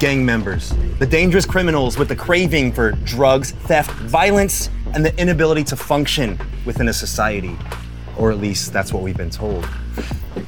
[0.00, 5.62] gang members, the dangerous criminals with the craving for drugs, theft, violence, and the inability
[5.62, 7.54] to function within a society.
[8.16, 9.68] Or at least that's what we've been told.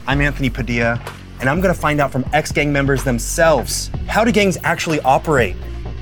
[0.06, 0.98] I'm Anthony Padilla,
[1.38, 5.56] and I'm gonna find out from ex gang members themselves how do gangs actually operate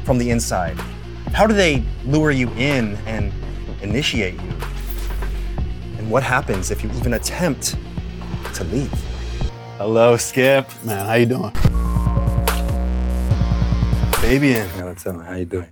[0.05, 0.79] from the inside?
[1.32, 3.32] How do they lure you in and
[3.82, 4.53] initiate you?
[5.98, 7.77] And what happens if you even attempt
[8.55, 8.93] to leave?
[9.77, 10.85] Hello, Skipp.
[10.85, 11.89] Man, how you doing?
[14.21, 14.68] Fabian.
[14.68, 15.17] Hey, what's up?
[15.17, 15.25] man?
[15.25, 15.68] How you doing?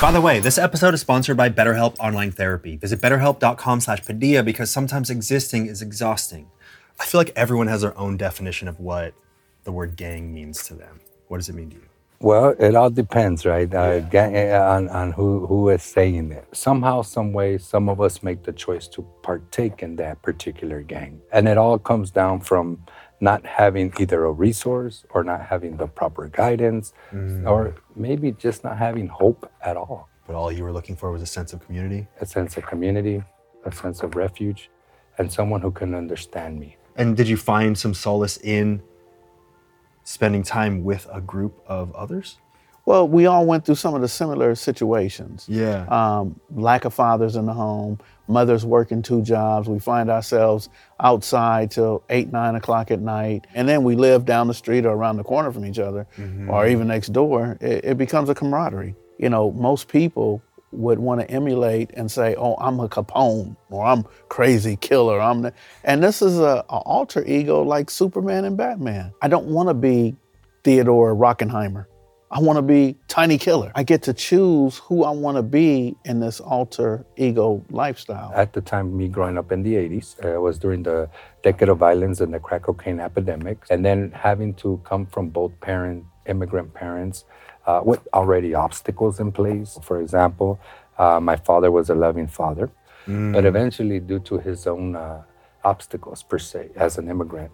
[0.00, 2.76] By the way, this episode is sponsored by BetterHelp Online Therapy.
[2.76, 6.50] Visit betterhelp.com slash Padilla because sometimes existing is exhausting.
[6.98, 9.14] I feel like everyone has their own definition of what
[9.62, 11.00] the word gang means to them.
[11.28, 11.82] What does it mean to you?
[12.18, 13.72] Well, it all depends, right?
[13.72, 16.46] Uh, ga- uh, on on who who is saying it.
[16.52, 21.20] Somehow, some way, some of us make the choice to partake in that particular gang,
[21.30, 22.82] and it all comes down from
[23.20, 27.48] not having either a resource or not having the proper guidance, mm.
[27.48, 30.08] or maybe just not having hope at all.
[30.26, 32.08] But all you were looking for was a sense of community.
[32.20, 33.22] A sense of community,
[33.64, 34.70] a sense of refuge,
[35.18, 36.76] and someone who can understand me.
[36.96, 38.82] And did you find some solace in
[40.04, 42.38] spending time with a group of others?
[42.86, 45.44] Well, we all went through some of the similar situations.
[45.48, 45.86] Yeah.
[45.88, 49.68] Um, lack of fathers in the home, mothers working two jobs.
[49.68, 50.68] We find ourselves
[51.00, 53.48] outside till eight, nine o'clock at night.
[53.54, 56.06] And then we live down the street or around the corner from each other
[56.48, 57.58] or even next door.
[57.60, 58.94] It, it becomes a camaraderie.
[59.18, 60.40] You know, most people
[60.70, 65.20] would want to emulate and say, oh, I'm a Capone or I'm crazy killer.
[65.20, 65.52] I'm the...
[65.82, 69.12] And this is a, a alter ego like Superman and Batman.
[69.22, 70.14] I don't want to be
[70.62, 71.86] Theodore Rockenheimer.
[72.30, 73.70] I want to be Tiny Killer.
[73.74, 78.32] I get to choose who I want to be in this alter ego lifestyle.
[78.34, 81.08] At the time, me growing up in the 80s, uh, it was during the
[81.44, 83.64] decade of violence and the crack cocaine epidemic.
[83.70, 87.24] And then having to come from both parent, immigrant parents
[87.66, 89.78] uh, with already obstacles in place.
[89.82, 90.58] For example,
[90.98, 92.70] uh, my father was a loving father,
[93.34, 95.22] but eventually, due to his own uh,
[95.62, 97.52] obstacles per se, as an immigrant,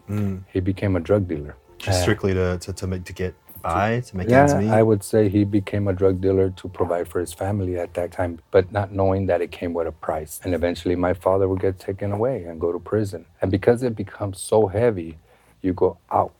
[0.51, 1.57] he became a drug dealer.
[1.79, 4.71] Just strictly to, to, to, make, to get by, to make Yeah, ends meet?
[4.71, 8.13] I would say he became a drug dealer to provide for his family at that
[8.13, 10.41] time, but not knowing that it came with a price.
[10.45, 13.27] And eventually, my father would get taken away and go to prison.
[13.41, 15.19] And because it becomes so heavy,
[15.63, 16.33] you go out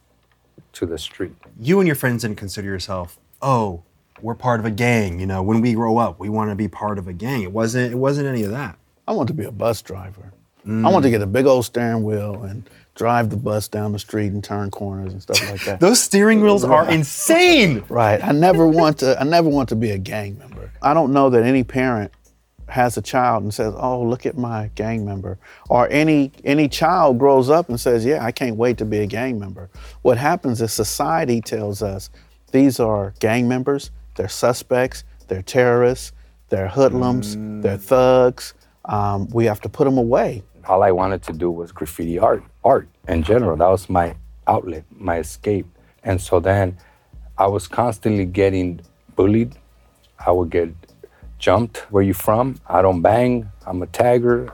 [0.75, 1.35] to the street.
[1.61, 3.83] you and your friends didn't consider yourself, oh,
[4.21, 5.21] we're part of a gang.
[5.21, 7.43] You know, when we grow up, we want to be part of a gang.
[7.43, 7.93] It wasn't.
[7.93, 8.79] It wasn't any of that.
[9.07, 10.33] I want to be a bus driver.
[10.65, 10.93] I mm.
[10.93, 14.33] want to get a big old steering wheel and drive the bus down the street
[14.33, 15.81] and turn corners and stuff like that.
[15.81, 17.85] Those steering wheels are insane.
[17.89, 18.23] Right.
[18.23, 20.71] I never want to I never want to be a gang member.
[20.83, 22.13] I don't know that any parent
[22.69, 25.39] has a child and says, "Oh, look at my gang member."
[25.69, 29.07] Or any any child grows up and says, "Yeah, I can't wait to be a
[29.07, 29.71] gang member."
[30.03, 32.11] What happens is society tells us
[32.51, 36.13] these are gang members, they're suspects, they're terrorists,
[36.51, 38.55] they're hoodlums, they're thugs.
[38.85, 40.43] Um, we have to put them away.
[40.67, 43.57] All I wanted to do was graffiti art, art in general.
[43.57, 44.15] That was my
[44.47, 45.67] outlet, my escape.
[46.05, 46.79] And so then
[47.39, 48.81] I was constantly getting
[49.17, 49.55] bullied.
[50.25, 50.71] I would get
[51.39, 51.79] jumped.
[51.91, 52.61] Where you from?
[52.67, 53.51] I don't bang.
[53.67, 54.53] I'm a tagger.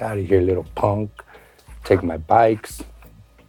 [0.00, 1.10] Out of here, little punk.
[1.84, 2.82] Take my bikes,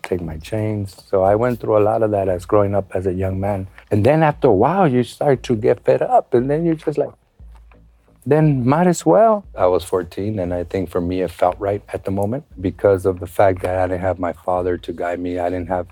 [0.04, 0.96] take my chains.
[1.08, 3.68] So I went through a lot of that as growing up as a young man.
[3.90, 6.34] And then after a while, you start to get fed up.
[6.34, 7.10] And then you're just like,
[8.26, 9.46] then might as well.
[9.56, 13.06] I was 14, and I think for me, it felt right at the moment because
[13.06, 15.38] of the fact that I didn't have my father to guide me.
[15.40, 15.88] I didn't have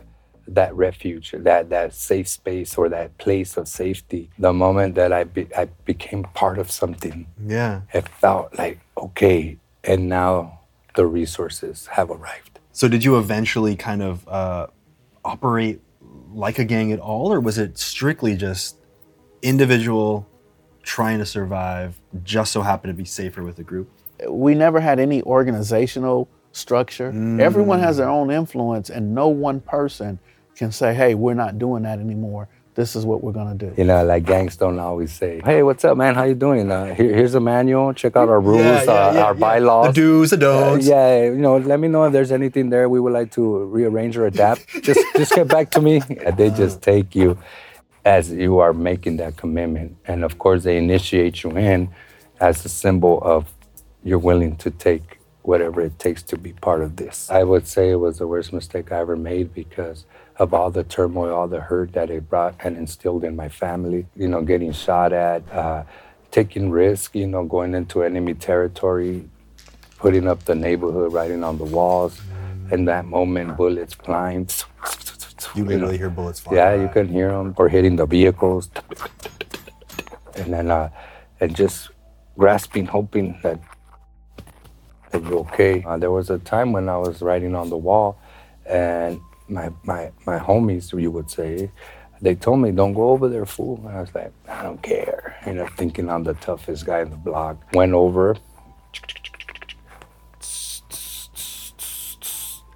[0.47, 4.29] that refuge, that that safe space, or that place of safety.
[4.37, 7.81] The moment that I be, I became part of something, Yeah.
[7.93, 10.59] it felt like okay, and now
[10.95, 12.59] the resources have arrived.
[12.73, 14.67] So did you eventually kind of uh,
[15.23, 15.79] operate
[16.33, 18.75] like a gang at all, or was it strictly just
[19.41, 20.27] individual
[20.83, 23.89] trying to survive, just so happen to be safer with a group?
[24.29, 27.07] we never had any organizational structure.
[27.41, 30.19] Everyone has their own influence, and no one person
[30.55, 32.47] can say, hey, we're not doing that anymore.
[32.75, 33.73] This is what we're going to do.
[33.75, 36.15] You know, like gangs don't always say, "Hey, what's up, man?
[36.15, 36.71] How you doing?
[36.71, 37.93] Uh, here, here's a manual.
[37.93, 39.39] Check out our rules, Yeah, yeah, uh, yeah, our yeah.
[39.39, 40.39] bylaws, The do's, the Uh,
[40.71, 40.87] don'ts.
[40.87, 44.17] yeah, you know, let me know if there's anything there we would like to rearrange
[44.17, 44.67] or adapt.
[44.81, 46.01] just, just get back to me.
[46.25, 47.37] And they just take you
[48.05, 51.89] as you are making that commitment, and of course, they initiate you in
[52.39, 53.53] as a symbol of
[54.03, 57.29] you're willing to take whatever it takes to be part of this.
[57.29, 60.05] I would say it was the worst mistake I ever made because
[60.37, 64.05] of all the turmoil, all the hurt that it brought and instilled in my family.
[64.15, 65.83] You know, getting shot at, uh,
[66.31, 69.29] taking risk, you know, going into enemy territory,
[69.97, 72.19] putting up the neighborhood, writing on the walls.
[72.71, 74.47] In that moment, bullets flying.
[75.55, 76.57] You literally hear bullets flying.
[76.57, 78.71] Yeah, you can hear them or hitting the vehicles,
[80.35, 80.89] and then uh,
[81.39, 81.89] and just
[82.37, 83.59] grasping, hoping that
[85.11, 85.83] that you're okay.
[85.83, 88.17] Uh, there was a time when I was writing on the wall,
[88.65, 91.69] and my my my homies, you would say,
[92.21, 95.35] they told me, "Don't go over there, fool." And I was like, "I don't care,"
[95.45, 97.57] you know, thinking I'm the toughest guy in the block.
[97.73, 98.37] Went over,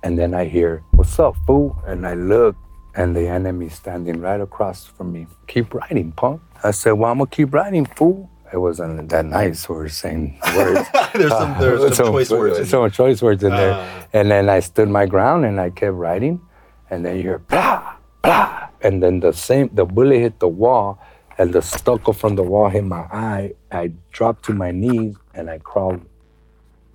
[0.03, 2.55] and then I hear, "What's up, fool?" And I look,
[2.97, 5.27] and the enemy standing right across from me.
[5.45, 6.41] Keep writing, punk.
[6.63, 9.67] I said, "Well, I'm gonna keep writing, fool." It wasn't that nice.
[9.69, 10.87] Were saying words.
[11.13, 12.59] There's some, there's some choice words.
[12.59, 13.73] in Some choice words in there.
[13.73, 14.03] Uh.
[14.13, 16.41] And then I stood my ground and I kept writing.
[16.89, 18.69] And then you hear blah, blah.
[18.81, 20.97] And then the same, the bullet hit the wall
[21.37, 23.53] and the stucco from the wall hit my eye.
[23.69, 26.01] I dropped to my knees and I crawled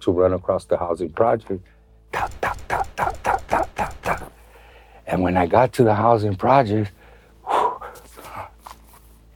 [0.00, 1.60] to run across the housing project.
[5.06, 6.90] And when I got to the housing project,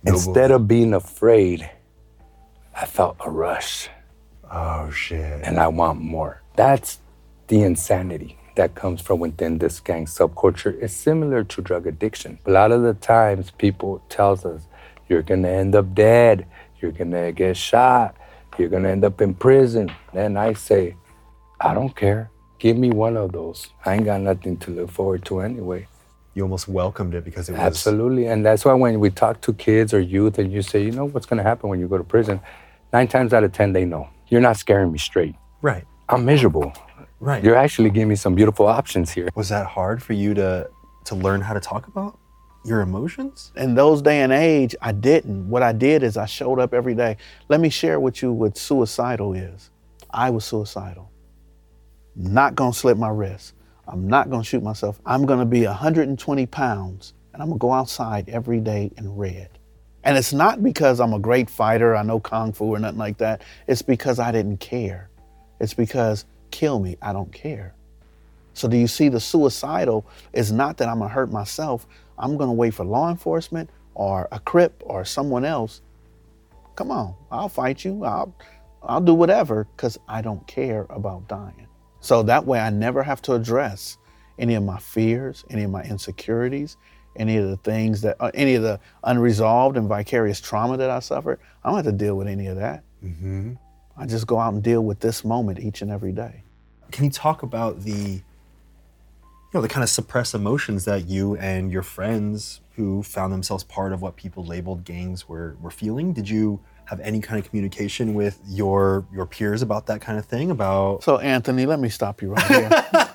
[0.04, 1.68] instead of being afraid,
[2.74, 3.88] I felt a rush
[4.50, 5.42] Oh shit.
[5.44, 6.42] and I want more.
[6.56, 7.00] That's
[7.48, 10.80] the insanity that comes from within this gang subculture.
[10.82, 12.38] It's similar to drug addiction.
[12.46, 14.66] A lot of the times people tells us
[15.08, 16.46] you're gonna end up dead,
[16.80, 18.16] you're gonna get shot,
[18.58, 19.90] you're gonna end up in prison.
[20.14, 20.96] Then I say,
[21.60, 22.30] I don't care.
[22.58, 23.68] Give me one of those.
[23.84, 25.86] I ain't got nothing to look forward to anyway.
[26.34, 28.26] You almost welcomed it because it was Absolutely.
[28.26, 31.06] And that's why when we talk to kids or youth and you say, you know
[31.06, 32.40] what's gonna happen when you go to prison,
[32.92, 34.08] nine times out of ten they know.
[34.28, 35.34] You're not scaring me straight.
[35.62, 35.84] right.
[36.08, 36.72] I'm miserable.
[37.18, 37.42] Right.
[37.42, 39.28] You're actually giving me some beautiful options here.
[39.34, 40.68] was that hard for you to
[41.06, 42.18] to learn how to talk about
[42.64, 43.52] your emotions?
[43.56, 45.48] in those day and age, I didn't.
[45.48, 47.16] What I did is I showed up every day.
[47.48, 49.70] Let me share with you what suicidal is.
[50.10, 51.10] I was suicidal.
[52.18, 53.52] Not gonna slip my wrist.
[53.86, 54.98] I'm not gonna shoot myself.
[55.04, 59.50] I'm gonna be 120 pounds and I'm gonna go outside every day in red.
[60.02, 63.18] And it's not because I'm a great fighter, I know Kung Fu or nothing like
[63.18, 63.42] that.
[63.66, 65.10] It's because I didn't care.
[65.60, 67.74] It's because kill me, I don't care.
[68.54, 71.86] So do you see the suicidal is not that I'm gonna hurt myself.
[72.18, 75.82] I'm gonna wait for law enforcement or a crip or someone else.
[76.76, 78.04] Come on, I'll fight you.
[78.04, 78.34] I'll
[78.82, 81.65] I'll do whatever because I don't care about dying.
[82.06, 83.98] So that way I never have to address
[84.38, 86.76] any of my fears, any of my insecurities,
[87.16, 91.00] any of the things that uh, any of the unresolved and vicarious trauma that I
[91.00, 91.40] suffered.
[91.64, 92.84] I don't have to deal with any of that.
[93.04, 93.54] Mm-hmm.
[93.96, 96.44] I just go out and deal with this moment each and every day.
[96.92, 98.22] Can you talk about the you
[99.52, 103.92] know the kind of suppressed emotions that you and your friends who found themselves part
[103.92, 106.12] of what people labeled gangs were were feeling?
[106.12, 110.24] Did you have any kind of communication with your your peers about that kind of
[110.24, 110.50] thing?
[110.50, 112.86] About So Anthony, let me stop you right here.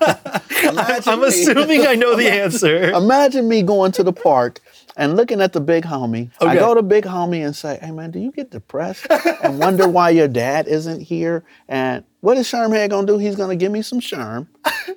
[1.06, 2.90] I'm me- assuming I know the answer.
[2.90, 4.60] Imagine me going to the park
[4.96, 6.30] and looking at the big homie.
[6.40, 9.06] Oh, I go to big homie and say, "Hey man, do you get depressed
[9.42, 11.44] and wonder why your dad isn't here?
[11.68, 13.18] And what is Shermhead gonna do?
[13.18, 14.46] He's gonna give me some Sherm,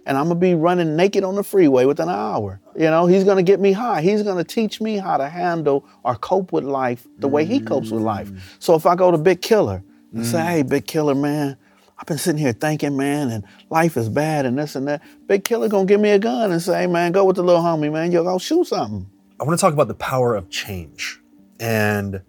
[0.05, 2.59] and I'm gonna be running naked on the freeway within an hour.
[2.75, 4.01] You know, he's gonna get me high.
[4.01, 7.91] He's gonna teach me how to handle or cope with life the way he copes
[7.91, 8.29] with life.
[8.29, 8.39] Mm.
[8.59, 10.45] So if I go to Big Killer and say, mm.
[10.45, 11.57] "Hey, Big Killer, man."
[11.97, 15.01] I've been sitting here thinking, man, and life is bad and this and that.
[15.27, 17.91] Big Killer gonna give me a gun and say, man, go with the little homie,
[17.91, 18.11] man.
[18.11, 19.09] You'll go shoot something.
[19.39, 21.19] I want to talk about the power of change
[21.59, 22.21] and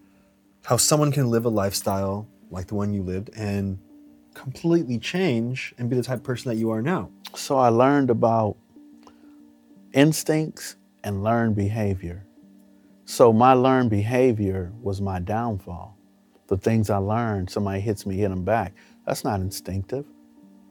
[0.65, 3.79] how someone can live a lifestyle like the one you lived and
[4.35, 7.11] completely change and be the type of person that you are now.
[7.35, 8.57] So I learned about
[9.93, 12.25] instincts and learned behavior.
[13.05, 15.97] So my learned behavior was my downfall.
[16.49, 18.73] The things I learned, somebody hits me, hit them back.
[19.07, 20.05] That's not instinctive.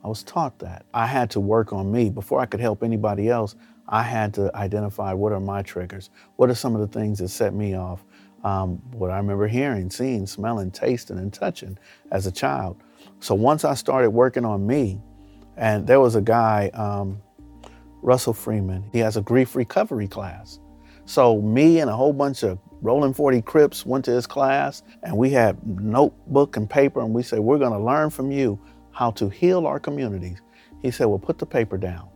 [0.03, 0.85] I was taught that.
[0.93, 2.09] I had to work on me.
[2.09, 3.55] Before I could help anybody else,
[3.87, 6.09] I had to identify what are my triggers?
[6.35, 8.03] What are some of the things that set me off?
[8.43, 11.77] Um, what I remember hearing, seeing, smelling, tasting, and touching
[12.11, 12.77] as a child.
[13.19, 15.01] So once I started working on me,
[15.57, 17.21] and there was a guy, um,
[18.03, 20.59] Russell Freeman, he has a grief recovery class.
[21.05, 25.17] So me and a whole bunch of Rolling 40 Crips went to his class, and
[25.17, 28.59] we had notebook and paper, and we said, we're gonna learn from you
[28.91, 30.39] how to heal our communities.
[30.83, 32.07] He said, well, put the paper down.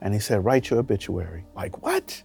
[0.00, 1.44] And he said, write your obituary.
[1.56, 2.22] Like, what?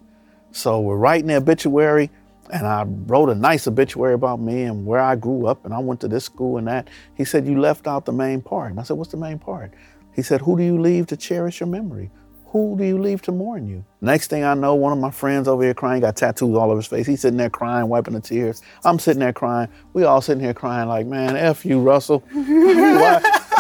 [0.51, 2.11] So we're writing the obituary,
[2.53, 5.79] and I wrote a nice obituary about me and where I grew up, and I
[5.79, 6.87] went to this school and that.
[7.15, 8.69] He said, You left out the main part.
[8.69, 9.73] And I said, What's the main part?
[10.13, 12.11] He said, Who do you leave to cherish your memory?
[12.51, 13.85] Who do you leave to mourn you?
[14.01, 16.77] Next thing I know, one of my friends over here crying, got tattoos all over
[16.77, 17.07] his face.
[17.07, 18.61] He's sitting there crying, wiping the tears.
[18.83, 19.69] I'm sitting there crying.
[19.93, 22.25] We all sitting here crying, like, man, F you, Russell.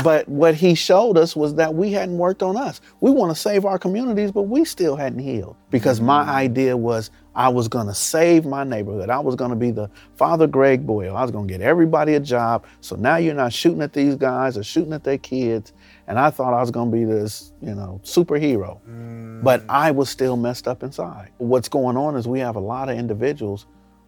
[0.03, 2.81] but what he showed us was that we hadn't worked on us.
[2.99, 5.55] We want to save our communities, but we still hadn't healed.
[5.69, 6.27] Because my mm.
[6.27, 9.09] idea was I was going to save my neighborhood.
[9.09, 11.15] I was going to be the Father Greg Boyle.
[11.15, 12.65] I was going to get everybody a job.
[12.81, 15.71] So now you're not shooting at these guys or shooting at their kids.
[16.11, 18.81] And I thought I was going to be this, you know, superhero.
[18.81, 19.41] Mm.
[19.43, 21.31] But I was still messed up inside.
[21.37, 23.65] What's going on is we have a lot of individuals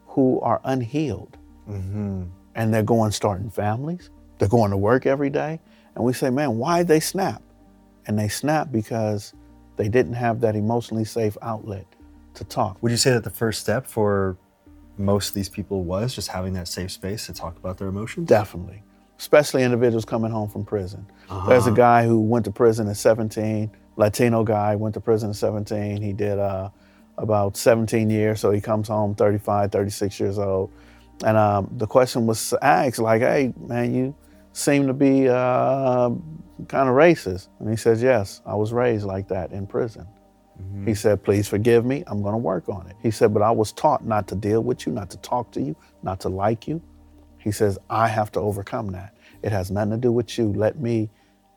[0.08, 1.38] who are unhealed.
[1.66, 2.24] Mm-hmm.
[2.56, 4.10] And they're going starting families.
[4.38, 5.62] They're going to work every day.
[5.96, 7.42] And we say, man, why'd they snap?
[8.06, 9.34] And they snap because
[9.78, 11.86] they didn't have that emotionally safe outlet
[12.34, 12.84] to talk.
[12.84, 14.36] Would you say that the first step for
[14.98, 18.28] most of these people was just having that safe space to talk about their emotions?
[18.28, 18.84] Definitely.
[19.24, 21.06] Especially individuals coming home from prison.
[21.48, 25.38] There's a guy who went to prison at 17, Latino guy, went to prison at
[25.38, 26.02] 17.
[26.02, 26.70] He did uh,
[27.18, 30.74] about 17 years, so he comes home 35, 36 years old.
[31.24, 34.14] And um, the question was asked, like, hey, man, you
[34.52, 36.10] seem to be uh,
[36.68, 37.48] kind of racist.
[37.62, 40.06] And he says, yes, I was raised like that in prison.
[40.86, 42.98] He said, please forgive me, I'm going to work on it.
[43.02, 45.62] He said, but I was taught not to deal with you, not to talk to
[45.62, 46.82] you, not to like you.
[47.38, 49.13] He says, I have to overcome that.
[49.44, 50.54] It has nothing to do with you.
[50.54, 51.10] Let me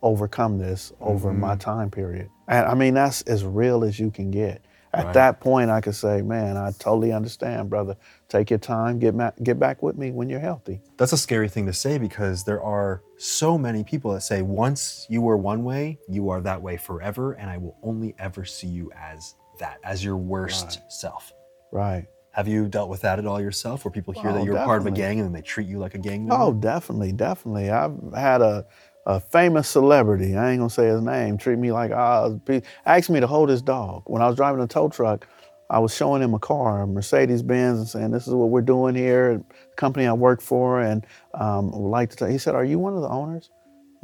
[0.02, 1.60] overcome this over my mm-hmm.
[1.60, 2.28] time period.
[2.48, 4.62] And I mean, that's as real as you can get.
[4.92, 5.14] At Right.
[5.14, 7.96] that point, I could say, man, I totally understand, brother.
[8.28, 10.80] Take your time, get, ma- get back with me when you're healthy.
[10.96, 15.06] That's a scary thing to say because there are so many people that say, once
[15.10, 18.68] you were one way, you are that way forever, and I will only ever see
[18.68, 21.32] you as that, as your worst self.
[21.72, 22.06] Right.
[22.36, 24.82] Have you dealt with that at all yourself, where people hear Oh, that you're part
[24.82, 26.44] of a gang and then they treat you like a gang member?
[26.44, 27.70] Oh, definitely, definitely.
[27.70, 28.66] I've had a,
[29.06, 32.60] a famous celebrity, I ain't gonna say his name, treat me like I was, pe-
[32.84, 34.02] asked me to hold his dog.
[34.04, 35.26] When I was driving a tow truck,
[35.70, 38.60] I was showing him a car, a Mercedes Benz, and saying, This is what we're
[38.60, 42.54] doing here, the company I work for, and um, would like to tell He said,
[42.54, 43.48] Are you one of the owners?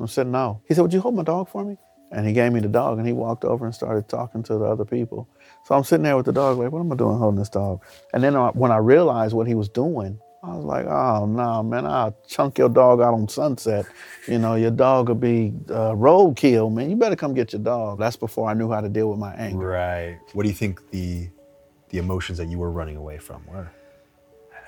[0.03, 0.63] I said, No.
[0.67, 1.77] He said, Would you hold my dog for me?
[2.13, 4.65] And he gave me the dog, and he walked over and started talking to the
[4.65, 5.29] other people.
[5.65, 7.83] So I'm sitting there with the dog, like, What am I doing holding this dog?
[8.13, 11.87] And then when I realized what he was doing, I was like, oh no, man,
[11.87, 13.87] I'll chunk your dog out on sunset.
[14.27, 16.91] You know, your dog will be uh, roadkill, man.
[16.91, 18.01] You better come get your dog.
[18.01, 19.69] That's before I knew how to deal with my anger.
[19.69, 20.19] Right.
[20.33, 21.29] What do you think the
[21.91, 23.71] the emotions that you were running away from were?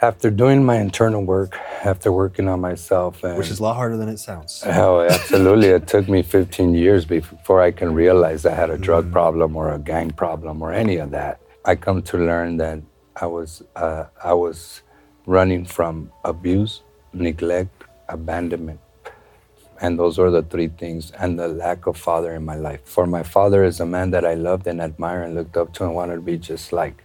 [0.03, 3.97] After doing my internal work, after working on myself, and Which is a lot harder
[3.97, 4.63] than it sounds.
[4.63, 5.69] Hell, absolutely.
[5.69, 9.73] it took me 15 years before I can realize I had a drug problem or
[9.73, 11.41] a gang problem or any of that.
[11.65, 12.81] I come to learn that
[13.17, 14.83] I was uh, I was
[15.27, 16.83] running from abuse,
[17.13, 18.81] neglect, abandonment,
[19.81, 22.81] and those are the three things, and the lack of father in my life.
[22.85, 25.85] For my father is a man that I loved and admired and looked up to
[25.85, 27.05] and wanted to be just like,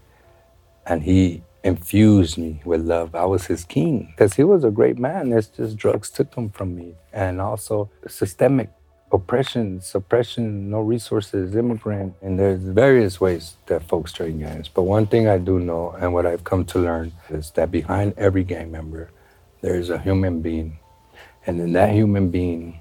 [0.86, 3.16] and he infused me with love.
[3.16, 5.32] I was his king because he was a great man.
[5.34, 8.70] It's just drugs took him from me, and also systemic
[9.12, 14.68] oppression, suppression, no resources, immigrant, and there's various ways that folks trade gangs.
[14.68, 18.14] But one thing I do know, and what I've come to learn, is that behind
[18.18, 19.10] every gang member,
[19.62, 20.80] there is a human being,
[21.46, 22.80] and then that human being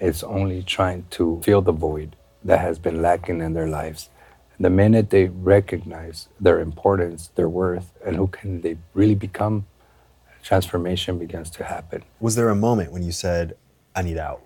[0.00, 4.10] is only trying to fill the void that has been lacking in their lives.
[4.60, 9.66] The minute they recognize their importance, their worth, and who can they really become,
[10.42, 12.04] transformation begins to happen.
[12.20, 13.56] Was there a moment when you said,
[13.94, 14.42] I need out?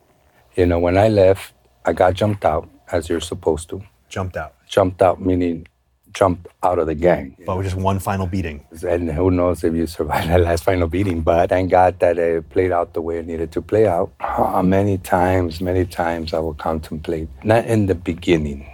[0.57, 1.53] You know, when I left,
[1.85, 3.83] I got jumped out, as you're supposed to.
[4.09, 4.55] Jumped out.
[4.67, 5.67] Jumped out meaning
[6.12, 7.37] jumped out of the gang.
[7.47, 8.65] But with just one final beating.
[8.87, 11.21] And who knows if you survive that last final beating.
[11.21, 14.12] But thank God that it played out the way it needed to play out.
[14.21, 18.69] Uh, many times, many times I will contemplate, not in the beginning,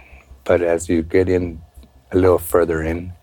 [0.45, 1.61] but as you get in
[2.11, 3.13] a little further in,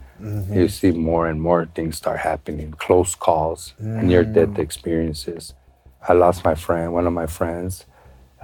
[0.52, 5.55] you see more and more things start happening close calls, near death experiences.
[6.09, 7.87] I lost my friend, one of my friends.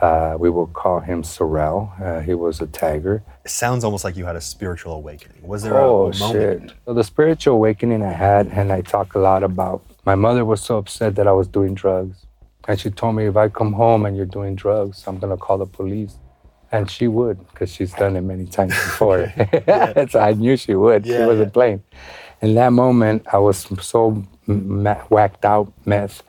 [0.01, 1.93] Uh, we will call him Sorrel.
[2.01, 3.23] Uh, he was a tiger.
[3.45, 5.43] It sounds almost like you had a spiritual awakening.
[5.47, 6.71] Was there Oh, a, a moment?
[6.71, 6.73] shit.
[6.85, 10.61] So the spiritual awakening I had, and I talk a lot about, my mother was
[10.63, 12.27] so upset that I was doing drugs.
[12.69, 15.37] And she told me, if I come home and you're doing drugs, I'm going to
[15.37, 16.15] call the police.
[16.71, 19.33] And she would, because she's done it many times before.
[20.11, 21.07] so I knew she would.
[21.07, 21.53] she wasn't yeah.
[21.53, 21.83] playing.
[22.41, 26.23] In that moment, I was so whacked out, meth.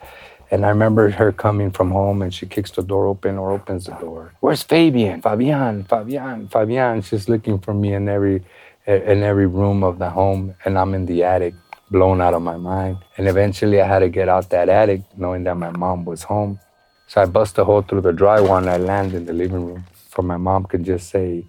[0.51, 3.85] And I remember her coming from home and she kicks the door open or opens
[3.85, 4.33] the door.
[4.39, 5.21] Where's Fabian?
[5.21, 7.03] Fabian, Fabian, Fabian.
[7.03, 8.43] She's looking for me in every
[8.87, 11.53] in every room of the home and I'm in the attic,
[11.91, 12.97] blown out of my mind.
[13.17, 16.59] And eventually I had to get out that attic knowing that my mom was home.
[17.05, 19.85] So I bust a hole through the drywall and I land in the living room.
[20.09, 21.45] For my mom can just say,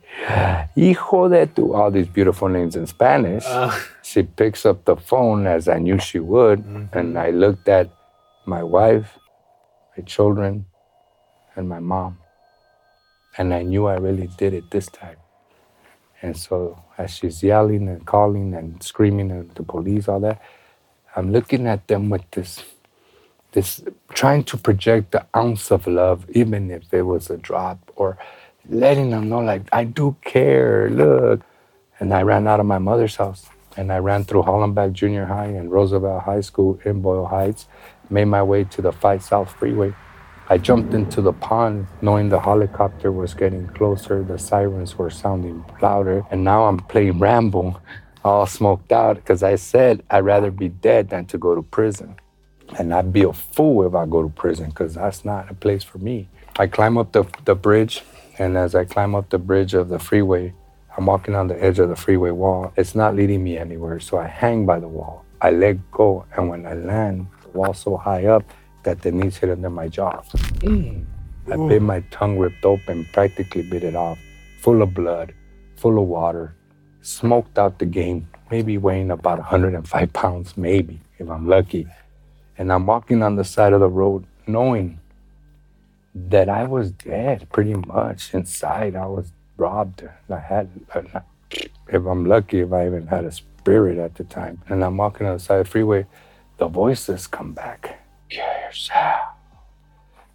[0.76, 3.44] Hijo de tu, all these beautiful names in Spanish.
[3.46, 3.74] Uh.
[4.02, 6.60] She picks up the phone as I knew she would.
[6.60, 6.98] Mm-hmm.
[6.98, 7.90] And I looked at
[8.44, 9.18] my wife,
[9.96, 10.66] my children,
[11.56, 12.18] and my mom.
[13.38, 15.16] And I knew I really did it this time.
[16.20, 20.42] And so as she's yelling and calling and screaming at the police, all that,
[21.16, 22.62] I'm looking at them with this,
[23.52, 28.18] this trying to project the ounce of love, even if it was a drop, or
[28.70, 30.88] letting them know like I do care.
[30.90, 31.42] Look.
[31.98, 35.46] And I ran out of my mother's house and I ran through Hollenbeck Junior High
[35.46, 37.68] and Roosevelt High School in Boyle Heights,
[38.08, 39.94] made my way to the 5 South Freeway.
[40.48, 45.64] I jumped into the pond knowing the helicopter was getting closer, the sirens were sounding
[45.80, 47.80] louder, and now I'm playing Rambo,
[48.24, 52.16] all smoked out because I said I'd rather be dead than to go to prison.
[52.78, 55.82] And I'd be a fool if I go to prison because that's not a place
[55.82, 56.28] for me.
[56.58, 58.02] I climb up the, the bridge,
[58.40, 60.54] and as I climb up the bridge of the freeway,
[60.96, 62.72] I'm walking on the edge of the freeway wall.
[62.74, 65.26] It's not leading me anywhere, so I hang by the wall.
[65.42, 68.42] I let go, and when I land, the wall so high up
[68.82, 70.22] that the knees hit under my jaw.
[70.60, 71.04] Mm.
[71.52, 74.18] I bit my tongue ripped open, practically bit it off,
[74.60, 75.34] full of blood,
[75.76, 76.54] full of water,
[77.02, 81.86] smoked out the game, maybe weighing about 105 pounds, maybe, if I'm lucky.
[82.56, 84.99] And I'm walking on the side of the road knowing
[86.14, 88.96] that I was dead pretty much inside.
[88.96, 90.08] I was robbed.
[90.28, 90.68] I had,
[91.88, 94.62] if I'm lucky, if I even had a spirit at the time.
[94.68, 96.06] And I'm walking on the side of the freeway,
[96.58, 98.04] the voices come back.
[98.28, 99.20] Kill yourself.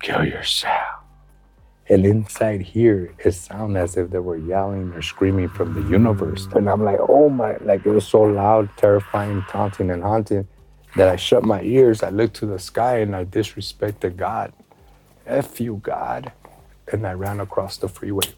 [0.02, 1.02] Kill yourself.
[1.88, 6.48] And inside here, it sounded as if they were yelling or screaming from the universe.
[6.56, 10.48] And I'm like, oh my, like it was so loud, terrifying, taunting, and haunting
[10.96, 12.02] that I shut my ears.
[12.02, 14.52] I looked to the sky and I disrespected God.
[15.26, 16.32] F you, God.
[16.92, 18.34] And I ran across the freeway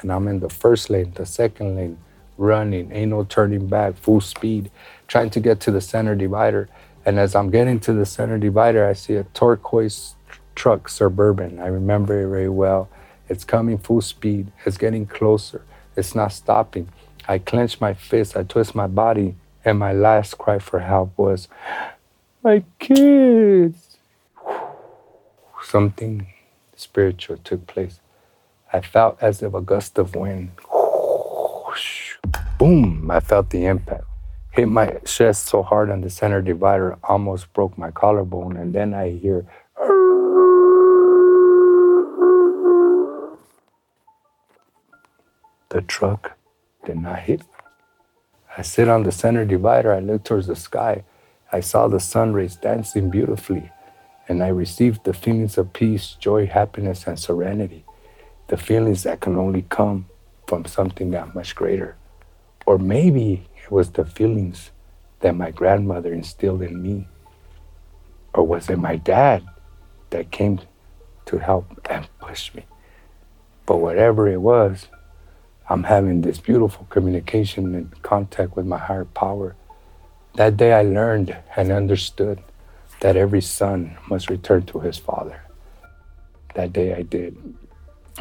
[0.00, 1.98] and I'm in the first lane, the second lane,
[2.38, 4.70] running, ain't no turning back, full speed,
[5.08, 6.68] trying to get to the center divider.
[7.06, 10.16] And as I'm getting to the center divider, I see a turquoise
[10.54, 11.58] truck, Suburban.
[11.58, 12.88] I remember it very well.
[13.28, 14.52] It's coming full speed.
[14.66, 15.64] It's getting closer.
[15.96, 16.88] It's not stopping.
[17.26, 18.36] I clench my fist.
[18.36, 19.36] I twist my body.
[19.64, 21.48] And my last cry for help was,
[22.42, 23.83] My kids.
[25.64, 26.26] Something
[26.76, 28.00] spiritual took place.
[28.72, 32.16] I felt as if a gust of wind, whoosh,
[32.58, 34.04] boom, I felt the impact.
[34.52, 38.94] Hit my chest so hard on the center divider, almost broke my collarbone, and then
[38.94, 39.46] I hear.
[45.70, 46.36] The truck
[46.84, 47.46] did not hit me.
[48.56, 51.02] I sit on the center divider, I look towards the sky.
[51.50, 53.72] I saw the sun rays dancing beautifully,
[54.28, 57.84] and I received the feelings of peace, joy, happiness, and serenity
[58.48, 60.06] the feelings that can only come
[60.46, 61.96] from something that much greater.
[62.66, 64.70] Or maybe it was the feelings
[65.20, 67.08] that my grandmother instilled in me.
[68.34, 69.44] Or was it my dad
[70.10, 70.60] that came
[71.26, 72.66] to help and push me?
[73.66, 74.88] But whatever it was,
[75.68, 79.56] I'm having this beautiful communication and contact with my higher power.
[80.34, 82.42] That day I learned and understood
[83.04, 85.38] that every son must return to his father.
[86.54, 87.36] That day I did.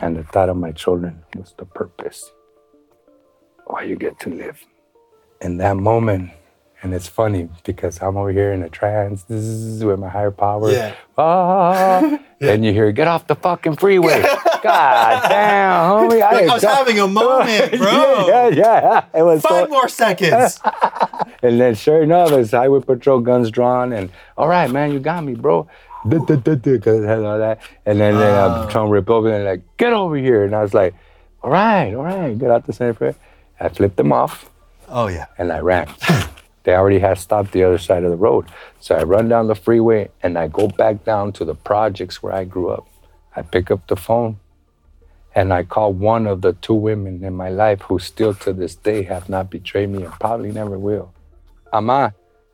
[0.02, 2.30] And the thought of my children was the purpose
[3.66, 4.60] why you get to live.
[5.40, 6.32] In that moment,
[6.82, 10.70] and it's funny because I'm over here in a trance with my higher power.
[10.70, 10.96] Yeah.
[11.18, 12.02] Ah,
[12.42, 12.52] yeah.
[12.52, 14.22] And you hear, get off the fucking freeway.
[14.64, 16.22] God damn, homie.
[16.22, 18.28] I, I was having a moment, bro.
[18.28, 18.82] yeah, yeah,
[19.14, 19.20] yeah.
[19.20, 20.60] It was Five so, more seconds.
[21.44, 23.94] And then sure enough, it's highway patrol guns drawn.
[23.94, 25.70] And all right, man, you got me, bro
[26.04, 27.62] because it had all that.
[27.86, 28.70] And then, then I'm uh, ah.
[28.70, 30.44] trying to rip over and like, get over here.
[30.44, 30.94] And I was like,
[31.42, 33.16] all right, all right, get out the center.
[33.60, 34.50] I flipped them off.
[34.90, 35.28] Oh yeah.
[35.38, 35.88] And I ran.
[36.64, 38.48] they already had stopped the other side of the road.
[38.80, 42.34] So I run down the freeway and I go back down to the projects where
[42.34, 42.88] I grew up.
[43.36, 44.40] I pick up the phone
[45.34, 48.76] and I call one of the two women in my life who still to this
[48.76, 51.12] day have not betrayed me and probably never will.
[51.74, 52.14] Ama,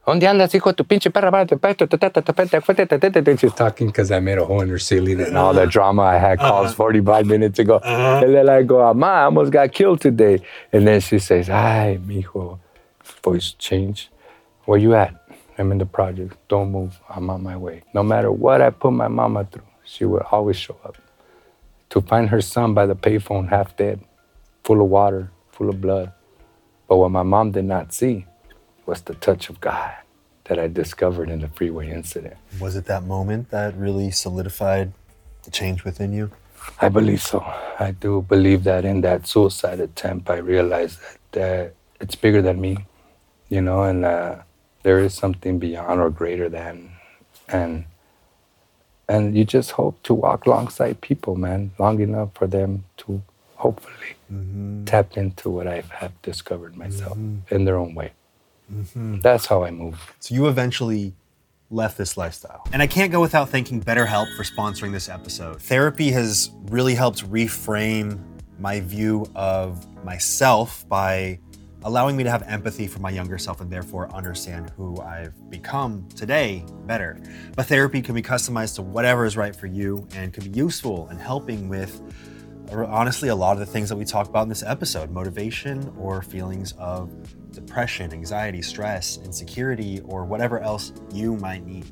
[0.09, 1.45] ¿Dónde andas, hijo tu pinche perra?
[3.37, 6.17] She's talking because I made a hole in her ceiling and all the drama I
[6.17, 6.49] had uh-huh.
[6.49, 7.75] calls 45 minutes ago.
[7.75, 8.25] Uh-huh.
[8.25, 10.41] And then I go, Ma, I almost got killed today.
[10.73, 12.57] And then she says, Ay, mijo.
[13.23, 14.09] Voice change.
[14.65, 15.13] Where you at?
[15.59, 16.37] I'm in the project.
[16.47, 16.99] Don't move.
[17.07, 17.83] I'm on my way.
[17.93, 20.97] No matter what I put my mama through, she would always show up.
[21.91, 23.99] To find her son by the payphone, half dead,
[24.63, 26.13] full of water, full of blood.
[26.87, 28.25] But what my mom did not see
[28.89, 29.93] was the touch of God
[30.45, 32.37] that I discovered in the freeway incident.
[32.59, 34.87] Was it that moment that really solidified
[35.43, 36.31] the change within you?
[36.81, 37.39] I believe so.
[37.87, 42.59] I do believe that in that suicide attempt, I realized that, that it's bigger than
[42.59, 42.73] me,
[43.49, 44.37] you know, and uh,
[44.81, 46.91] there is something beyond or greater than.
[47.47, 47.85] And
[49.07, 53.21] and you just hope to walk alongside people, man, long enough for them to
[53.55, 54.85] hopefully mm-hmm.
[54.85, 57.53] tap into what I have discovered myself mm-hmm.
[57.53, 58.11] in their own way.
[58.71, 59.19] Mm-hmm.
[59.21, 60.15] That's how I move.
[60.19, 61.13] So you eventually
[61.71, 62.67] left this lifestyle.
[62.73, 65.61] And I can't go without thanking BetterHelp for sponsoring this episode.
[65.61, 68.19] Therapy has really helped reframe
[68.59, 71.39] my view of myself by
[71.83, 76.07] allowing me to have empathy for my younger self and therefore understand who I've become
[76.15, 77.21] today better.
[77.55, 81.07] But therapy can be customized to whatever is right for you and can be useful
[81.09, 82.01] in helping with
[82.71, 86.21] honestly a lot of the things that we talk about in this episode motivation or
[86.21, 87.11] feelings of
[87.51, 91.85] depression, anxiety, stress, insecurity, or whatever else you might need.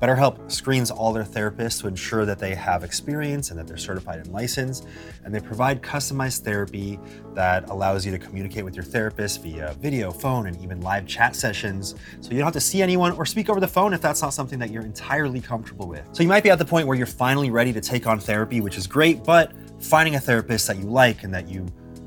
[0.00, 4.18] BetterHelp screens all their therapists to ensure that they have experience and that they're certified
[4.18, 4.86] and licensed.
[5.24, 6.98] And they provide customized therapy
[7.32, 11.34] that allows you to communicate with your therapist via video, phone, and even live chat
[11.34, 11.94] sessions.
[12.20, 14.34] So you don't have to see anyone or speak over the phone if that's not
[14.34, 16.06] something that you're entirely comfortable with.
[16.12, 18.60] So you might be at the point where you're finally ready to take on therapy,
[18.60, 21.66] which is great, but finding a therapist that you like and that you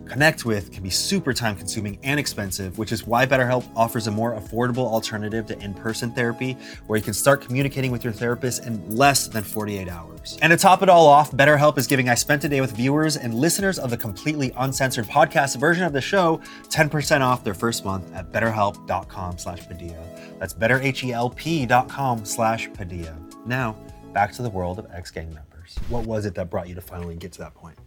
[0.09, 4.11] connect with can be super time consuming and expensive, which is why BetterHelp offers a
[4.11, 8.65] more affordable alternative to in person therapy where you can start communicating with your therapist
[8.65, 10.37] in less than 48 hours.
[10.41, 13.17] And to top it all off, BetterHelp is giving I Spent a Day with viewers
[13.17, 17.85] and listeners of the completely uncensored podcast version of the show 10% off their first
[17.85, 20.03] month at betterhelp.com slash Padilla.
[20.39, 23.15] That's betterhelp.com slash Padilla.
[23.45, 23.77] Now,
[24.13, 25.48] back to the world of ex gang members.
[25.89, 27.77] What was it that brought you to finally get to that point?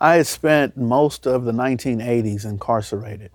[0.00, 3.30] I had spent most of the 1980s incarcerated.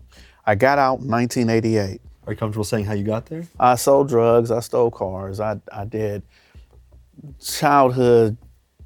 [0.45, 2.01] I got out in 1988.
[2.25, 3.47] Are you comfortable saying how you got there?
[3.59, 6.23] I sold drugs, I stole cars, I, I did
[7.39, 8.37] childhood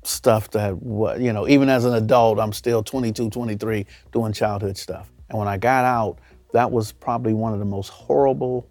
[0.04, 0.78] stuff that,
[1.20, 5.12] you know, even as an adult, I'm still 22, 23 doing childhood stuff.
[5.30, 6.20] And when I got out,
[6.54, 8.68] that was probably one of the most horrible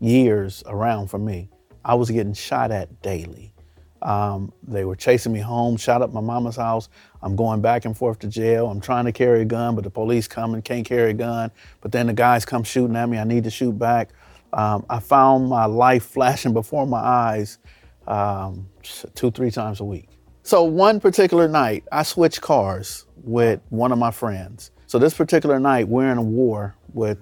[0.00, 1.48] years around for me.
[1.84, 3.51] I was getting shot at daily.
[4.02, 6.88] Um, they were chasing me home, shot up my mama's house.
[7.22, 8.68] I'm going back and forth to jail.
[8.68, 11.52] I'm trying to carry a gun, but the police come and can't carry a gun.
[11.80, 13.18] But then the guys come shooting at me.
[13.18, 14.10] I need to shoot back.
[14.52, 17.58] Um, I found my life flashing before my eyes
[18.06, 18.68] um,
[19.14, 20.08] two, three times a week.
[20.42, 24.72] So one particular night, I switched cars with one of my friends.
[24.88, 27.18] So this particular night, we're in a war with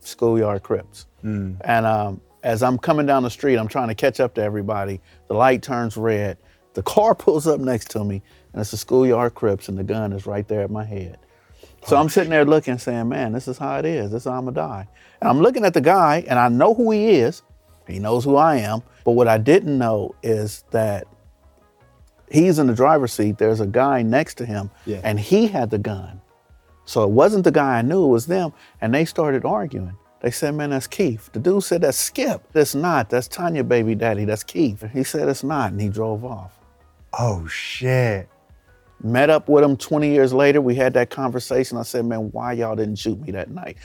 [0.00, 1.06] schoolyard Crips.
[1.24, 1.56] Mm.
[1.64, 5.00] And um, as I'm coming down the street, I'm trying to catch up to everybody.
[5.28, 6.38] The light turns red.
[6.74, 10.12] The car pulls up next to me, and it's a schoolyard Crips, and the gun
[10.12, 11.18] is right there at my head.
[11.84, 14.12] So I'm sitting there looking, saying, "Man, this is how it is.
[14.12, 14.88] This is how I'm gonna die."
[15.20, 17.42] And I'm looking at the guy, and I know who he is.
[17.88, 18.82] He knows who I am.
[19.04, 21.08] But what I didn't know is that
[22.30, 23.38] he's in the driver's seat.
[23.38, 25.00] There's a guy next to him, yeah.
[25.02, 26.20] and he had the gun.
[26.84, 28.52] So it wasn't the guy I knew; it was them.
[28.80, 29.96] And they started arguing.
[30.22, 31.30] They said, man, that's Keith.
[31.32, 32.42] The dude said, that's Skipp.
[32.52, 33.10] That's not.
[33.10, 34.24] That's Tanya, baby daddy.
[34.24, 34.84] That's Keith.
[34.92, 35.72] He said, it's not.
[35.72, 36.56] And he drove off.
[37.18, 38.28] Oh, shit.
[39.02, 40.60] Met up with him 20 years later.
[40.60, 41.76] We had that conversation.
[41.76, 43.78] I said, man, why y'all didn't shoot me that night?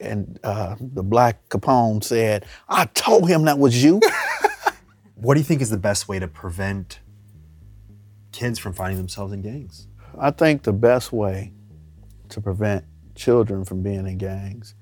[0.00, 4.00] And uh, the black Capone said, I told him that was you.
[5.16, 7.00] what do you think is the best way to prevent
[8.32, 9.88] kids from finding themselves in gangs?
[10.18, 11.52] I think the best way
[12.30, 14.74] to prevent children from being in gangs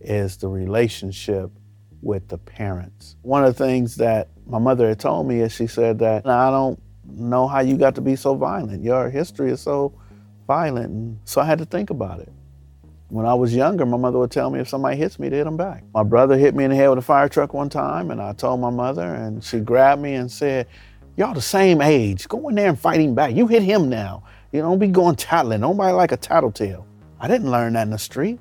[0.00, 1.50] is the relationship
[2.02, 3.16] with the parents.
[3.22, 6.50] One of the things that my mother had told me is she said that I
[6.50, 8.82] don't know how you got to be so violent.
[8.82, 9.98] Your history is so
[10.46, 10.90] violent.
[10.90, 12.32] And so I had to think about it.
[13.08, 15.44] When I was younger, my mother would tell me if somebody hits me to hit
[15.44, 15.82] them back.
[15.94, 18.34] My brother hit me in the head with a fire truck one time, and I
[18.34, 20.66] told my mother, and she grabbed me and said,
[21.16, 22.28] Y'all the same age.
[22.28, 23.34] Go in there and fight him back.
[23.34, 24.22] You hit him now.
[24.52, 25.62] You don't be going tattling.
[25.62, 26.86] Nobody like a tattletale.
[27.18, 28.38] I didn't learn that in the street.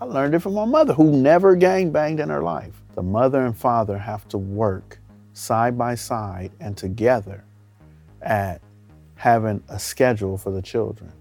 [0.00, 2.82] I learned it from my mother, who never gang banged in her life.
[2.94, 4.98] The mother and father have to work
[5.32, 7.44] side by side and together
[8.20, 8.60] at
[9.14, 11.12] having a schedule for the children.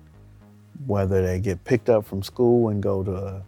[0.86, 3.42] Whether they get picked up from school and go to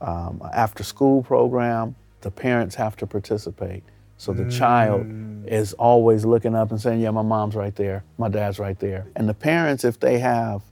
[0.00, 3.84] um, an after school program, the parents have to participate.
[4.16, 4.56] So the mm.
[4.56, 5.06] child
[5.46, 9.06] is always looking up and saying, Yeah, my mom's right there, my dad's right there.
[9.14, 10.62] And the parents, if they have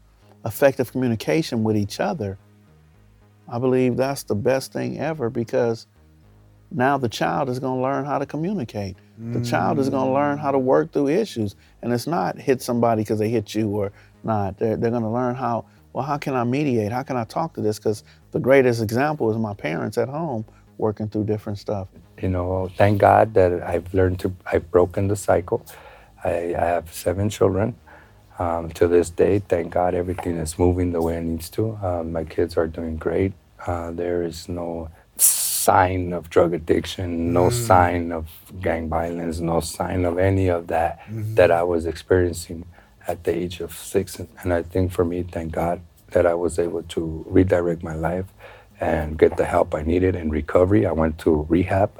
[0.44, 2.38] effective communication with each other,
[3.50, 5.86] I believe that's the best thing ever because
[6.70, 8.96] now the child is going to learn how to communicate.
[9.20, 9.32] Mm.
[9.32, 11.56] The child is going to learn how to work through issues.
[11.82, 14.56] And it's not hit somebody because they hit you or not.
[14.58, 16.92] They're, they're going to learn how, well, how can I mediate?
[16.92, 17.78] How can I talk to this?
[17.78, 20.44] Because the greatest example is my parents at home
[20.78, 21.88] working through different stuff.
[22.22, 25.66] You know, thank God that I've learned to, I've broken the cycle.
[26.22, 27.74] I, I have seven children.
[28.40, 31.78] Um, to this day, thank God everything is moving the way it needs to.
[31.82, 33.34] Um, my kids are doing great.
[33.66, 38.28] Uh, there is no sign of drug addiction, no sign of
[38.62, 42.64] gang violence, no sign of any of that that I was experiencing
[43.06, 44.18] at the age of six.
[44.18, 48.26] And I think for me, thank God that I was able to redirect my life
[48.80, 50.86] and get the help I needed in recovery.
[50.86, 51.90] I went to rehab.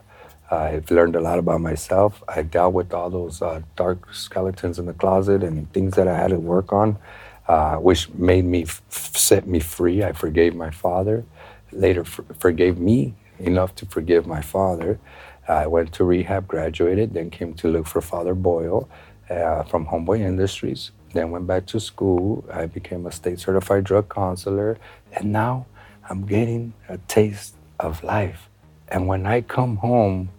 [0.50, 2.22] I've learned a lot about myself.
[2.28, 6.16] I dealt with all those uh, dark skeletons in the closet and things that I
[6.16, 6.98] had to work on,
[7.46, 10.02] uh, which made me f- set me free.
[10.02, 11.24] I forgave my father.
[11.70, 14.98] Later, f- forgave me enough to forgive my father.
[15.46, 18.88] I went to rehab, graduated, then came to look for Father Boyle
[19.28, 20.90] uh, from Homeboy Industries.
[21.12, 22.44] Then went back to school.
[22.52, 24.78] I became a state certified drug counselor,
[25.12, 25.66] and now
[26.08, 28.48] I'm getting a taste of life.
[28.88, 30.30] And when I come home,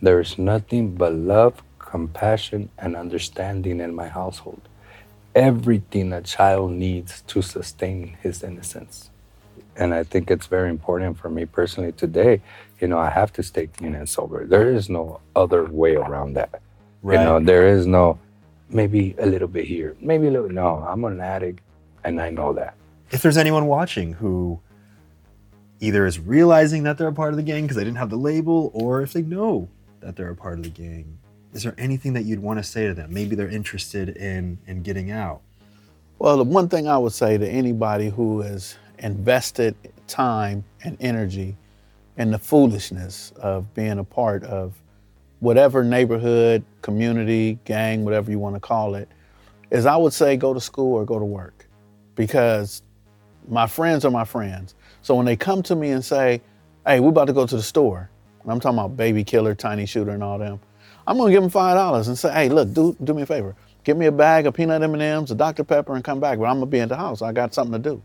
[0.00, 4.60] there's nothing but love, compassion, and understanding in my household.
[5.34, 9.10] Everything a child needs to sustain his innocence.
[9.76, 12.42] And I think it's very important for me personally today.
[12.80, 14.44] You know, I have to stay clean and sober.
[14.46, 16.60] There is no other way around that.
[17.02, 17.18] Right.
[17.18, 18.18] You know, there is no
[18.68, 20.48] maybe a little bit here, maybe a little.
[20.48, 21.60] No, I'm an addict,
[22.04, 22.74] and I know that.
[23.10, 24.60] If there's anyone watching who
[25.80, 28.16] either is realizing that they're a part of the gang because they didn't have the
[28.16, 29.68] label, or if they know
[30.00, 31.18] that they're a part of the gang,
[31.52, 33.12] is there anything that you'd want to say to them?
[33.12, 35.40] Maybe they're interested in in getting out.
[36.18, 41.56] Well, the one thing I would say to anybody who has invested time and energy
[42.16, 44.74] in the foolishness of being a part of
[45.40, 49.08] whatever neighborhood, community, gang, whatever you want to call it,
[49.70, 51.66] is I would say go to school or go to work.
[52.16, 52.82] Because
[53.48, 54.74] my friends are my friends.
[55.02, 56.42] So when they come to me and say,
[56.84, 58.10] hey, we're about to go to the store,
[58.50, 60.60] I'm talking about baby killer, tiny shooter, and all them,
[61.06, 63.56] I'm gonna give them five dollars and say, hey, look, do do me a favor.
[63.84, 65.64] Give me a bag of peanut M&Ms, a Dr.
[65.64, 66.38] Pepper, and come back.
[66.38, 67.22] But I'm gonna be at the house.
[67.22, 68.02] I got something to do.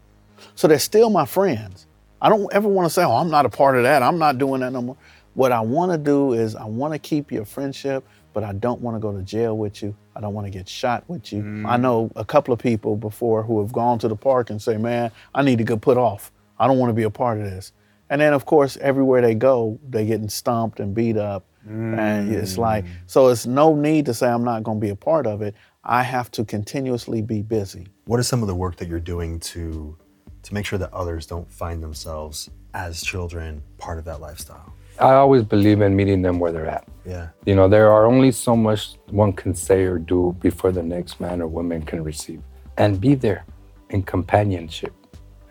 [0.56, 1.88] So they're still my friends.
[2.22, 4.02] I don't ever want to say, oh, I'm not a part of that.
[4.02, 4.98] I'm not doing that no more.
[5.34, 8.80] What I want to do is I want to keep your friendship, but I don't
[8.80, 9.96] want to go to jail with you.
[10.16, 11.42] I don't want to get shot with you.
[11.42, 11.68] Mm.
[11.68, 14.78] I know a couple of people before who have gone to the park and say,
[14.78, 16.32] man, I need to get put off.
[16.58, 17.74] I don't want to be a part of this.
[18.10, 21.46] And then, of course, everywhere they go, they're getting stomped and beat up.
[21.66, 22.90] And it's like, mm.
[23.08, 25.56] so it's no need to say I'm not going to be a part of it.
[25.84, 27.88] I have to continuously be busy.
[28.06, 29.98] What is some of the work that you're doing to
[30.44, 34.74] to make sure that others don't find themselves as children part of that lifestyle?
[35.00, 36.88] I always believe in meeting them where they're at.
[37.06, 37.30] Yeah.
[37.46, 41.20] You know, there are only so much one can say or do before the next
[41.20, 42.42] man or woman can receive.
[42.78, 43.46] And be there
[43.90, 44.94] in companionship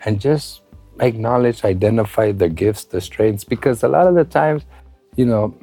[0.05, 0.62] and just
[1.00, 4.64] acknowledge, identify the gifts, the strengths, because a lot of the times,
[5.16, 5.55] you know,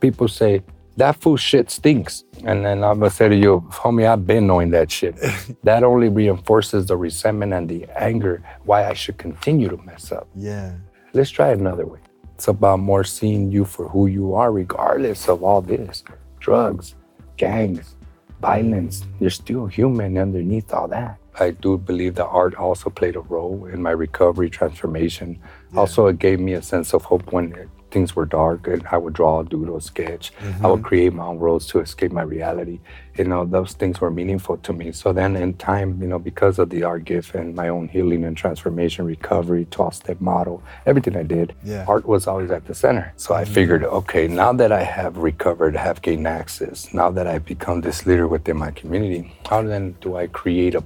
[0.00, 0.62] people say,
[0.96, 2.24] that fool shit stinks.
[2.44, 5.16] And then I'm gonna say to you, homie, I've been knowing that shit.
[5.62, 10.28] that only reinforces the resentment and the anger why I should continue to mess up.
[10.34, 10.74] Yeah.
[11.14, 12.00] Let's try another way.
[12.34, 16.02] It's about more seeing you for who you are, regardless of all this
[16.40, 16.96] drugs,
[17.36, 17.94] gangs,
[18.40, 19.06] violence.
[19.20, 21.18] You're still human underneath all that.
[21.38, 25.40] I do believe that art also played a role in my recovery transformation.
[25.76, 29.12] Also, it gave me a sense of hope when things were dark and I would
[29.12, 30.32] draw, doodle, sketch.
[30.40, 30.82] I would mm-hmm.
[30.82, 32.80] create my own worlds to escape my reality.
[33.16, 34.92] You know, those things were meaningful to me.
[34.92, 38.24] So then in time, you know, because of the art gift and my own healing
[38.24, 41.84] and transformation, recovery, 12 step model, everything I did, Yeah.
[41.86, 43.12] art was always at the center.
[43.16, 43.54] So I mm-hmm.
[43.54, 48.06] figured, okay, now that I have recovered, have gained access, now that I've become this
[48.06, 50.82] leader within my community, how then do I create a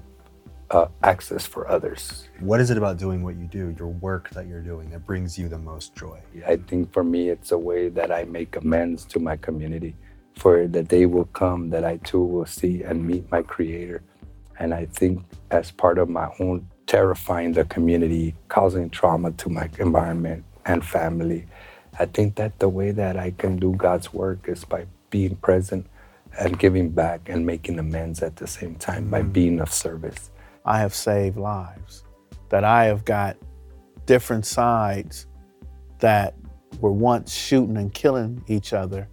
[0.71, 2.29] uh, access for others?
[2.41, 5.39] What is it about doing what you do, your work that you're doing, that brings
[5.39, 6.21] you the most joy?
[6.47, 9.95] I think for me, it's a way that I make amends to my community
[10.37, 14.03] for the day will come that I too will see and meet my creator.
[14.59, 19.69] And I think as part of my own terrifying the community, causing trauma to my
[19.79, 21.47] environment and family,
[21.99, 25.87] I think that the way that I can do God's work is by being present
[26.39, 30.31] and giving back and making amends at the same time by being of service.
[30.67, 32.05] I have saved lives,
[32.49, 33.37] that I have got
[34.05, 35.27] different sides
[36.01, 36.35] that
[36.81, 39.09] were once shooting and killing each other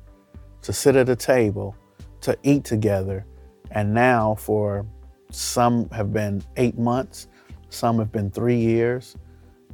[0.64, 1.76] to sit at a table,
[2.22, 3.26] to eat together,
[3.72, 4.86] and now for
[5.30, 7.28] some have been eight months,
[7.70, 9.16] some have been three years,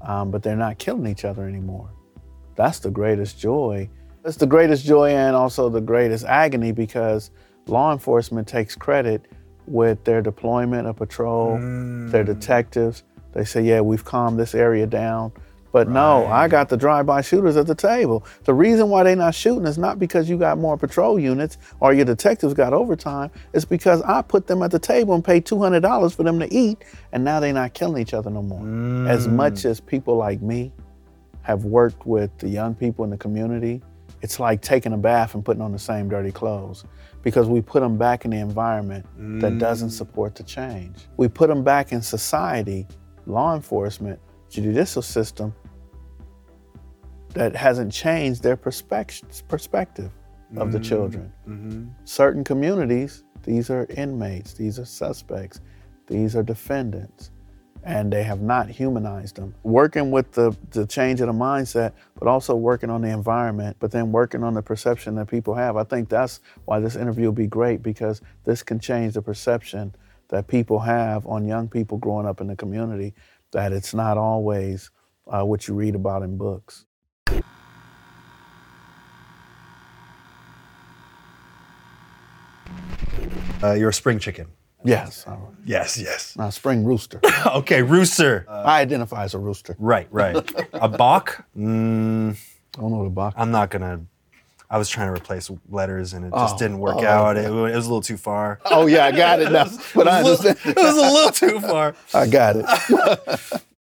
[0.01, 1.89] um, but they're not killing each other anymore.
[2.55, 3.89] That's the greatest joy.
[4.25, 7.31] It's the greatest joy and also the greatest agony because
[7.67, 9.27] law enforcement takes credit
[9.69, 12.25] with their deployment of patrol, their mm.
[12.25, 13.03] detectives.
[13.33, 15.31] They say, yeah, we've calmed this area down.
[15.71, 18.25] But no, I got the drive-by shooters at the table.
[18.43, 21.93] The reason why they're not shooting is not because you got more patrol units or
[21.93, 23.29] your detectives got overtime.
[23.53, 26.83] It's because I put them at the table and paid $200 for them to eat,
[27.11, 29.07] and now they're not killing each other no more.
[29.07, 29.65] As much mm.
[29.65, 30.71] as people like me
[31.43, 33.81] have worked with the young people in the community,
[34.21, 36.83] it's like taking a bath and putting on the same dirty clothes
[37.21, 39.05] because we put them back in the environment
[39.41, 39.91] that doesn't mm.
[39.91, 40.95] support the change.
[41.17, 42.87] We put them back in society,
[43.25, 45.53] law enforcement, judicial system
[47.33, 50.11] that hasn't changed their perspective perspective
[50.57, 50.87] of the mm-hmm.
[50.87, 51.33] children.
[51.47, 51.89] Mm-hmm.
[52.05, 55.61] Certain communities, these are inmates, these are suspects,
[56.07, 57.31] these are defendants,
[57.83, 59.55] and they have not humanized them.
[59.63, 63.91] Working with the, the change of the mindset, but also working on the environment, but
[63.91, 65.77] then working on the perception that people have.
[65.77, 69.95] I think that's why this interview will be great because this can change the perception
[70.29, 73.13] that people have on young people growing up in the community
[73.51, 74.91] that it's not always
[75.27, 76.85] uh, what you read about in books.
[83.61, 84.47] Uh, you're a spring chicken.
[84.83, 85.25] Yes,
[85.65, 86.35] Yes, yes.
[86.39, 87.19] uh, spring rooster.
[87.47, 88.45] okay, rooster.
[88.49, 89.75] I identify as a rooster.
[89.79, 90.35] right, right.
[90.73, 91.43] a bok?
[91.57, 92.37] Mm,
[92.77, 93.33] I don't know what a bok.
[93.37, 94.01] I'm not gonna.
[94.71, 97.37] I was trying to replace letters and it just Oh, didn't work oh, out.
[97.37, 98.59] It, wa- it was a little too far.
[98.65, 99.65] Oh yeah, I got it now.
[99.95, 101.95] But I it, was a little, it was a little too far.
[102.13, 103.61] I got it.